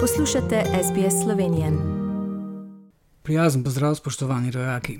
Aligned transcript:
Poslušate 0.00 0.62
SBS 0.82 1.22
Slovenijo. 1.24 1.72
Prijazen 3.22 3.64
pozdrav, 3.64 3.94
spoštovani 3.94 4.50
rojaki. 4.50 4.98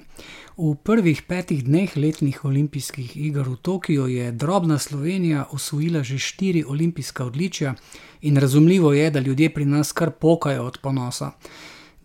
V 0.57 0.75
prvih 0.75 1.23
petih 1.23 1.65
dneh 1.65 1.97
letnih 1.97 2.45
olimpijskih 2.45 3.17
iger 3.17 3.49
v 3.49 3.57
Tokiu 3.57 4.07
je 4.07 4.33
drobna 4.33 4.79
Slovenija 4.79 5.45
osvojila 5.51 6.03
že 6.03 6.19
štiri 6.19 6.65
olimpijska 6.69 7.25
odličja 7.25 7.75
in 8.21 8.37
razumljivo 8.37 8.93
je, 8.93 9.11
da 9.11 9.21
ljudje 9.21 9.55
pri 9.55 9.65
nas 9.65 9.93
kar 9.93 10.11
pokajo 10.11 10.65
od 10.65 10.79
ponosa. 10.83 11.31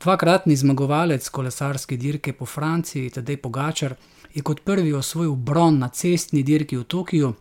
Dvakratni 0.03 0.55
zmagovalec 0.55 1.29
kolesarske 1.29 1.97
dirke 1.97 2.33
po 2.33 2.45
Franciji, 2.45 3.09
Tadej 3.09 3.37
Pogačar, 3.37 3.95
je 4.33 4.41
kot 4.41 4.61
prvi 4.63 4.93
osvojil 4.93 5.35
bron 5.35 5.79
na 5.79 5.89
cestni 5.89 6.43
dirki 6.43 6.77
v 6.77 6.83
Tokiu. 6.83 7.33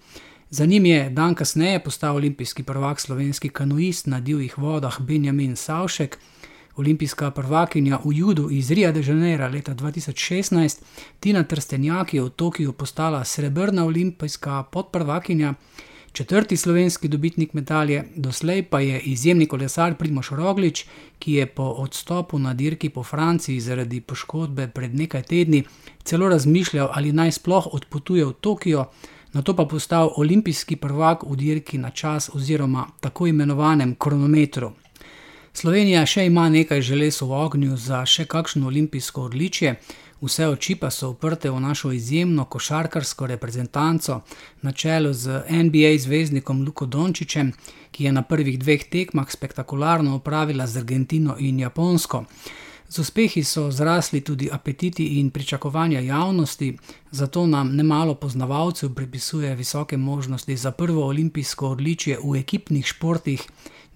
Za 0.51 0.65
njim 0.65 0.87
je 0.87 1.11
dan 1.11 1.35
kasneje 1.35 1.79
postal 1.85 2.17
olimpijski 2.17 2.62
prvak 2.62 3.01
slovenski 3.01 3.48
kanuist 3.48 4.06
na 4.06 4.20
divjih 4.20 4.59
vodah 4.59 5.01
Benjamin 5.01 5.56
Savšek, 5.56 6.19
olimpijska 6.77 7.30
prvakinja 7.30 7.98
v 8.05 8.12
Judu 8.12 8.48
iz 8.51 8.70
Rio 8.70 8.92
de 8.92 9.03
Janeiro 9.06 9.48
leta 9.48 9.75
2016, 9.75 10.83
Tina 11.20 11.42
Trstenjak 11.42 12.15
je 12.15 12.23
v 12.23 12.30
Tokiu 12.30 12.73
postala 12.73 13.25
srebrna 13.25 13.84
olimpijska 13.84 14.62
podprvakinja, 14.62 15.55
četrti 16.12 16.56
slovenski 16.56 17.09
dobitnik 17.09 17.53
medalje, 17.53 18.05
doslej 18.17 18.62
pa 18.62 18.80
je 18.80 19.01
izjemni 19.01 19.47
kolesar 19.47 19.95
Primoš 19.95 20.30
Roglič, 20.30 20.87
ki 21.19 21.33
je 21.33 21.47
po 21.47 21.62
odstopu 21.62 22.39
na 22.39 22.55
dirki 22.55 22.89
po 22.89 23.03
Franciji 23.03 23.61
zaradi 23.61 24.01
poškodbe 24.01 24.69
pred 24.69 24.95
nekaj 24.95 25.23
tedni 25.23 25.65
celo 26.05 26.28
razmišljal, 26.28 26.89
ali 26.92 27.12
naj 27.12 27.33
sploh 27.33 27.69
odpotuje 27.73 28.25
v 28.25 28.33
Tokio 28.33 28.87
na 29.32 29.42
to 29.42 29.56
pa 29.56 29.64
postal 29.64 30.10
olimpijski 30.16 30.77
prvak 30.77 31.23
v 31.23 31.36
dirki 31.36 31.78
na 31.78 31.91
čas 31.91 32.30
oziroma 32.34 32.86
tako 33.00 33.27
imenovanem 33.27 33.95
kronometru. 33.95 34.73
Slovenija 35.53 36.05
še 36.06 36.27
ima 36.27 36.48
nekaj 36.48 36.80
želez 36.83 37.20
v 37.20 37.33
ognju 37.33 37.77
za 37.77 38.05
še 38.06 38.25
kakšno 38.25 38.66
olimpijsko 38.66 39.22
odličje, 39.27 39.75
vse 40.20 40.47
oči 40.48 40.75
pa 40.75 40.91
so 40.91 41.11
uprte 41.11 41.50
v 41.50 41.61
našo 41.61 41.91
izjemno 41.92 42.44
košarkarsko 42.44 43.27
reprezentanco 43.27 44.20
na 44.62 44.72
čelu 44.72 45.12
z 45.12 45.42
NBA 45.50 45.97
zvezdnikom 45.98 46.62
Luko 46.66 46.86
Dončičem, 46.86 47.53
ki 47.91 48.05
je 48.05 48.12
na 48.12 48.22
prvih 48.22 48.58
dveh 48.58 48.84
tekmah 48.91 49.31
spektakularno 49.31 50.14
opravila 50.16 50.66
z 50.66 50.77
Argentino 50.77 51.36
in 51.38 51.58
Japonsko. 51.60 52.25
Z 52.89 52.98
uspehi 52.98 53.44
so 53.44 53.70
zrasli 53.70 54.20
tudi 54.20 54.48
apetiti 54.53 55.05
in 55.20 55.31
pričakovanja 55.31 56.00
javnosti, 56.00 56.78
zato 57.11 57.47
nam 57.47 57.77
nemalo 57.77 58.14
poznavalcev 58.14 58.94
pripisuje 58.94 59.55
visoke 59.55 59.97
možnosti 59.97 60.56
za 60.56 60.70
prvo 60.70 61.06
olimpijsko 61.06 61.69
odličje 61.69 62.19
v 62.25 62.36
ekipnih 62.36 62.86
športih, 62.86 63.42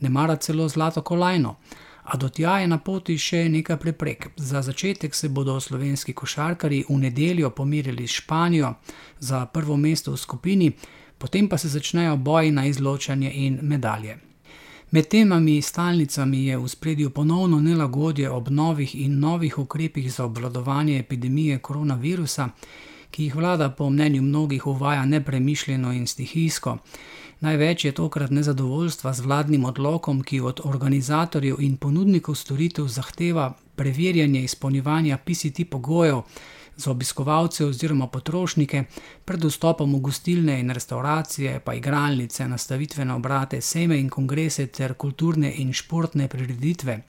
ne 0.01 0.09
mara 0.09 0.37
celo 0.37 0.69
zlato 0.69 1.03
kolajno. 1.03 1.57
A 2.05 2.17
do 2.17 2.29
tja 2.29 2.59
je 2.59 2.67
na 2.67 2.79
poti 2.79 3.19
še 3.19 3.48
nekaj 3.48 3.77
preprek. 3.77 4.27
Za 4.37 4.63
začetek 4.63 5.15
se 5.15 5.29
bodo 5.29 5.61
slovenski 5.61 6.13
košarkari 6.13 6.85
v 6.89 6.98
nedeljo 6.98 7.51
pomirili 7.51 8.07
s 8.07 8.11
Španijo 8.11 8.75
za 9.19 9.47
prvo 9.47 9.77
mesto 9.77 10.13
v 10.13 10.17
skupini, 10.17 10.73
potem 11.19 11.48
pa 11.48 11.59
se 11.59 11.69
začnejo 11.69 12.17
boji 12.17 12.51
na 12.51 12.67
izločanje 12.67 13.33
in 13.35 13.59
medalje. 13.63 14.32
Med 14.93 15.09
temami 15.09 15.62
stalnicami 15.62 16.47
je 16.47 16.57
v 16.59 16.69
spredju 16.69 17.11
ponovno 17.11 17.61
nelagodje 17.61 18.31
ob 18.31 18.48
novih 18.48 18.95
in 18.95 19.21
novih 19.21 19.59
ukrepih 19.59 20.12
za 20.12 20.25
obvladovanje 20.25 20.98
epidemije 20.98 21.59
koronavirusa, 21.59 22.48
ki 23.11 23.25
jih 23.25 23.37
vlada 23.37 23.70
po 23.70 23.91
mnenju 23.91 24.23
mnogih 24.23 24.67
uvaja 24.67 25.07
nepremišljeno 25.07 25.93
in 25.93 26.07
stihijsko. 26.07 26.77
Največ 27.41 27.85
je 27.85 27.93
tokrat 27.93 28.31
nezadovoljstva 28.31 29.13
z 29.13 29.20
vladnim 29.20 29.65
odlokom, 29.65 30.23
ki 30.23 30.41
od 30.41 30.61
organizatorjev 30.65 31.61
in 31.61 31.77
ponudnikov 31.77 32.35
storitev 32.35 32.87
zahteva 32.87 33.53
preverjanje 33.77 34.45
izpolnjevanja 34.45 35.19
PCT 35.19 35.70
pogojev 35.70 36.20
za 36.77 36.91
obiskovalce 36.91 37.65
oziroma 37.67 38.07
potrošnike 38.07 38.85
pred 39.25 39.45
vstopom 39.45 39.95
v 39.95 40.01
gostilne 40.01 40.59
in 40.61 40.71
restauracije, 40.71 41.61
pa 41.61 41.75
igralnice, 41.75 42.49
nastavitvene 42.49 43.15
obrate, 43.15 43.61
sejme 43.61 43.99
in 43.99 44.11
kongrese 44.11 44.67
ter 44.67 44.95
kulturne 44.95 45.53
in 45.57 45.73
športne 45.73 46.29
prireditve. 46.29 47.01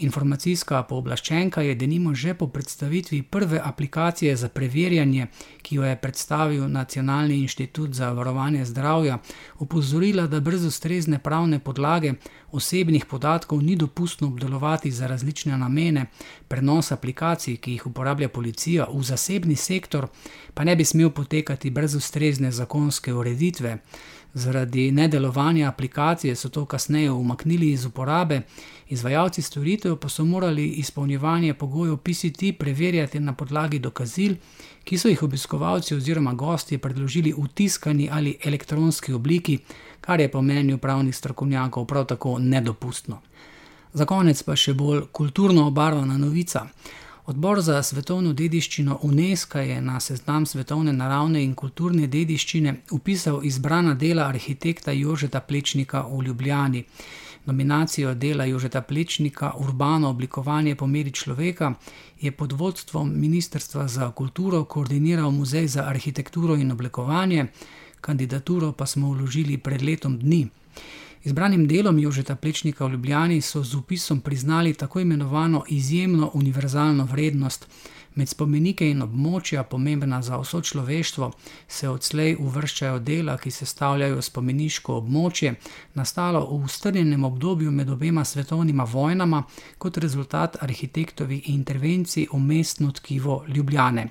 Informacijska 0.00 0.82
pooblaščenka 0.82 1.62
je 1.62 1.74
denimo 1.74 2.14
že 2.14 2.34
po 2.34 2.46
predstavitvi 2.48 3.22
prve 3.22 3.60
aplikacije 3.64 4.36
za 4.36 4.48
preverjanje, 4.48 5.26
ki 5.62 5.76
jo 5.76 5.84
je 5.84 5.96
predstavil 5.96 6.68
Nacionalni 6.68 7.38
inštitut 7.40 7.94
za 7.94 8.12
varovanje 8.12 8.64
zdravja, 8.64 9.18
opozorila, 9.58 10.26
da 10.26 10.40
brez 10.40 10.64
ustrezne 10.64 11.18
pravne 11.18 11.58
podlage 11.58 12.14
osebnih 12.52 13.04
podatkov 13.06 13.62
ni 13.62 13.76
dopustno 13.76 14.28
obdelovati 14.28 14.90
za 14.90 15.06
različne 15.06 15.58
namene, 15.58 16.06
prenos 16.48 16.92
aplikacij, 16.92 17.56
ki 17.56 17.72
jih 17.72 17.86
uporablja 17.86 18.28
policija 18.28 18.86
v 18.92 19.02
zasebni 19.02 19.56
sektor, 19.56 20.08
pa 20.54 20.64
ne 20.64 20.76
bi 20.76 20.84
smel 20.84 21.10
potekati 21.10 21.70
brez 21.70 21.94
ustrezne 21.94 22.52
zakonske 22.52 23.14
ureditve. 23.14 23.78
Zaradi 24.34 24.90
nedelovanja 24.92 25.68
aplikacije 25.68 26.36
so 26.36 26.48
to 26.48 26.64
kasneje 26.64 27.10
umaknili 27.10 27.72
iz 27.72 27.84
uporabe, 27.84 28.42
izvajalci 28.88 29.42
storitev 29.42 29.96
pa 29.96 30.08
so 30.08 30.24
morali 30.24 30.68
izpolnjevanje 30.68 31.54
pogojev 31.54 31.96
PCT 31.96 32.58
preverjati 32.58 33.20
na 33.20 33.34
podlagi 33.34 33.78
dokazil, 33.78 34.34
ki 34.84 34.98
so 34.98 35.08
jih 35.08 35.22
obiskovalci 35.22 35.94
oziroma 35.94 36.32
gosti 36.32 36.78
predložili 36.78 37.32
v 37.32 37.48
tiskani 37.54 38.08
ali 38.12 38.36
elektronski 38.44 39.12
obliki, 39.12 39.58
kar 40.00 40.20
je 40.20 40.30
po 40.30 40.42
mnenju 40.42 40.78
pravnih 40.78 41.16
strokovnjakov 41.16 41.86
prav 41.86 42.06
tako 42.06 42.38
nedopustno. 42.38 43.20
Za 43.92 44.04
konec 44.06 44.42
pa 44.42 44.56
še 44.56 44.74
bolj 44.74 45.08
kulturno 45.12 45.66
obarvana 45.66 46.18
novica. 46.18 46.66
Odbor 47.30 47.60
za 47.62 47.82
svetovno 47.82 48.32
dediščino 48.32 48.96
UNESCO 49.06 49.58
je 49.58 49.80
na 49.80 50.00
seznam 50.00 50.46
svetovne 50.46 50.92
naravne 50.92 51.42
in 51.44 51.52
kulturne 51.54 52.08
dediščine 52.10 52.72
upisal 52.96 53.44
izbrana 53.46 53.92
dela 53.94 54.24
arhitekta 54.26 54.90
Jožeta 54.92 55.40
Plečnika 55.40 56.00
v 56.10 56.24
Ljubljani. 56.26 56.82
Nominacijo 57.46 58.14
dela 58.14 58.44
Jožeta 58.50 58.82
Plečnika 58.82 59.52
Urbano 59.58 60.10
oblikovanje 60.10 60.74
po 60.74 60.86
meri 60.86 61.12
človeka 61.12 61.72
je 62.20 62.32
pod 62.32 62.52
vodstvom 62.52 63.12
Ministrstva 63.20 63.86
za 63.88 64.10
kulturo 64.10 64.64
koordiniral 64.64 65.30
Muzej 65.30 65.68
za 65.68 65.84
arhitekturo 65.86 66.56
in 66.56 66.72
oblikovanje, 66.72 67.46
kandidaturo 68.00 68.72
pa 68.72 68.86
smo 68.86 69.12
vložili 69.12 69.58
pred 69.58 69.82
letom 69.82 70.18
dni. 70.18 70.48
Izbranim 71.24 71.66
delom 71.68 71.98
Jožeta 71.98 72.34
Plečnika 72.36 72.86
v 72.86 72.92
Ljubljani 72.92 73.40
so 73.40 73.62
z 73.62 73.74
upisom 73.74 74.20
priznali 74.20 74.74
tako 74.74 75.00
imenovano 75.00 75.64
izjemno 75.68 76.30
univerzalno 76.34 77.04
vrednost. 77.04 77.66
Med 78.14 78.28
spomenike 78.28 78.88
in 78.90 79.02
območja, 79.02 79.62
pomembna 79.62 80.22
za 80.22 80.38
vso 80.40 80.60
človeštvo, 80.60 81.30
se 81.68 81.88
odslej 81.88 82.36
uvrščajo 82.40 82.98
dela, 82.98 83.36
ki 83.38 83.50
sestavljajo 83.50 84.22
spomeniško 84.22 84.96
območje, 84.96 85.54
nastalo 85.94 86.40
v 86.56 86.68
strnjenem 86.68 87.24
obdobju 87.24 87.70
med 87.70 87.90
obema 87.90 88.24
svetovnima 88.24 88.84
vojnama, 88.84 89.42
kot 89.78 89.98
rezultat 89.98 90.56
arhitektovih 90.62 91.50
intervencij 91.52 92.26
v 92.32 92.40
mestno 92.40 92.92
tkivo 92.92 93.44
Ljubljane. 93.48 94.08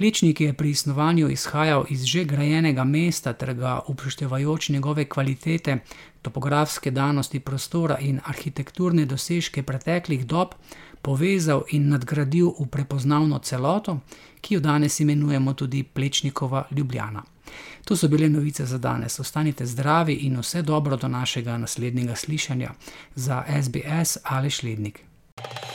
Plečnik 0.00 0.40
je 0.40 0.52
pri 0.52 0.74
snovanju 0.74 1.28
izhajal 1.28 1.84
iz 1.88 2.04
že 2.04 2.24
grajenega 2.24 2.84
mesta 2.84 3.32
ter 3.32 3.54
ga 3.54 3.80
upoštevajoč 3.88 4.68
njegove 4.68 5.04
kvalitete, 5.04 5.78
topografske 6.22 6.90
danosti 6.90 7.40
prostora 7.40 7.98
in 7.98 8.20
arhitekturne 8.24 9.04
dosežke 9.06 9.62
preteklih 9.62 10.24
dob 10.26 10.54
povezal 11.02 11.62
in 11.70 11.88
nadgradil 11.88 12.48
v 12.60 12.66
prepoznavno 12.66 13.38
celoto, 13.38 13.98
ki 14.40 14.54
jo 14.54 14.60
danes 14.60 15.00
imenujemo 15.00 15.52
tudi 15.52 15.82
Plečnikova 15.82 16.64
Ljubljana. 16.70 17.22
To 17.84 17.96
so 17.96 18.08
bile 18.08 18.28
novice 18.28 18.66
za 18.66 18.78
danes. 18.78 19.20
Ostanite 19.20 19.66
zdravi 19.66 20.14
in 20.14 20.40
vse 20.40 20.62
dobro 20.62 20.96
do 20.96 21.08
našega 21.08 21.58
naslednjega 21.58 22.16
slišanja 22.16 22.72
za 23.14 23.44
SBS 23.62 24.16
ali 24.24 24.50
Šlednik. 24.50 25.09